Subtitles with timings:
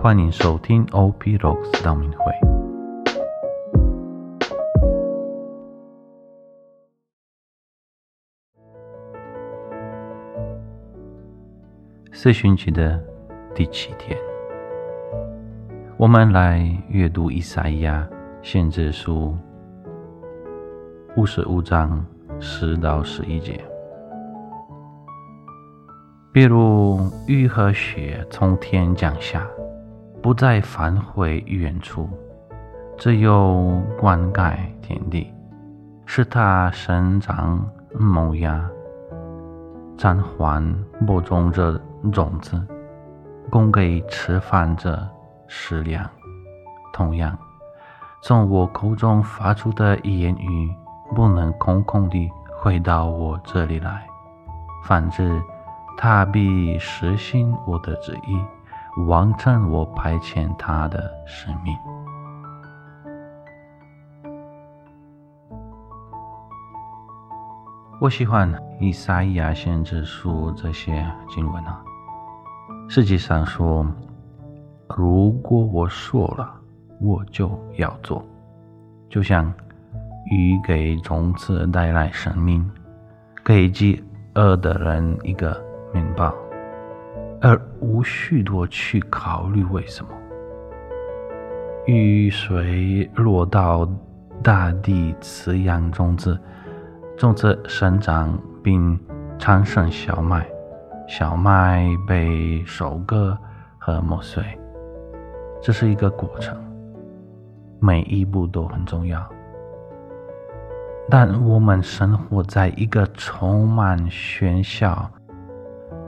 [0.00, 2.32] 欢迎收听 OP Rocks 道明会。
[12.12, 13.02] 四旬期的
[13.56, 14.16] 第七天，
[15.96, 18.08] 我们来阅读以赛亚
[18.40, 19.36] 先知书
[21.16, 22.06] 五十五章
[22.38, 23.60] 十到十一节。
[26.30, 29.44] 比如雨和雪从天降下，
[30.28, 32.06] 不再返回原处，
[32.98, 35.32] 只有灌溉田地，
[36.04, 37.66] 使它生长
[37.98, 38.62] 萌芽，
[39.96, 40.62] 暂缓
[41.06, 41.80] 播种着
[42.12, 42.62] 种子，
[43.48, 45.08] 供给吃饭者
[45.46, 46.06] 食粮。
[46.92, 47.34] 同样，
[48.20, 50.70] 从我口中发出的言语，
[51.16, 54.06] 不能空空地回到我这里来，
[54.84, 55.40] 反之。
[55.96, 58.38] 他必实行我的旨意，
[59.06, 61.76] 完成我派遣他的使命。
[68.00, 71.82] 我喜欢以赛亚先知书这些经文啊。
[72.88, 73.86] 实际上说，
[74.96, 76.52] 如果我说了，
[77.00, 78.24] 我就要做。
[79.08, 79.52] 就像
[80.30, 82.68] 雨给种子带来生命，
[83.44, 84.04] 给饥
[84.34, 85.68] 饿的人一个。
[85.94, 86.30] 面包，
[87.40, 90.10] 而无需多去考虑为什么。
[91.86, 93.88] 雨水落到
[94.42, 96.38] 大地，滋养种子，
[97.16, 98.98] 种子生长并
[99.38, 100.46] 产生小麦，
[101.06, 103.36] 小麦被收割
[103.78, 104.42] 和磨碎，
[105.62, 106.56] 这是一个过程，
[107.80, 109.26] 每一步都很重要。
[111.08, 115.10] 但我们生活在一个充满喧嚣。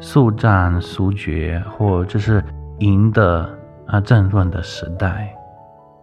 [0.03, 2.43] 速战速决，或者是
[2.79, 3.47] 赢得
[3.87, 5.37] 啊争论的时代，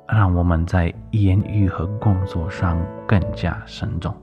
[0.07, 4.13] 让我们在言语和工作上更加慎重。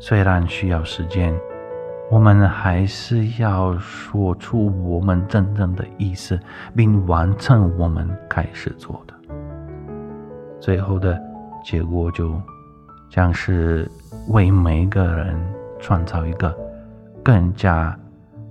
[0.00, 1.32] 虽然需要时间，
[2.10, 6.36] 我们还是要说出我们真正的意思，
[6.74, 9.14] 并完成我们开始做的。
[10.58, 11.16] 最后的
[11.62, 12.34] 结果就
[13.08, 13.88] 将是
[14.28, 15.40] 为每一个人
[15.78, 16.52] 创造一个。
[17.22, 17.98] 更加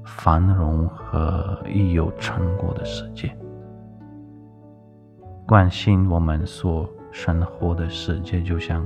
[0.05, 1.59] 繁荣和
[1.93, 3.35] 有成果的世界，
[5.47, 8.85] 关心我们所生活的世界，就像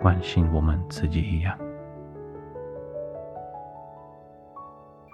[0.00, 1.56] 关心我们自己一样。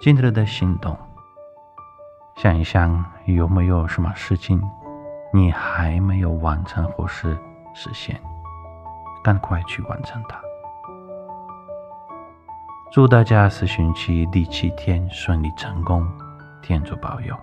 [0.00, 0.94] 今天的行动，
[2.36, 4.62] 想一想有没有什么事情
[5.32, 7.36] 你还没有完成或是
[7.74, 8.20] 实现，
[9.24, 10.38] 赶快去完成它。
[12.96, 16.02] 祝大家四旬期第七天顺利成功，
[16.62, 17.36] 天主保佑！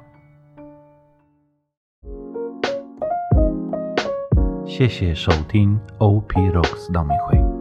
[4.65, 7.52] 谢谢收听 OP Rocks 道明会。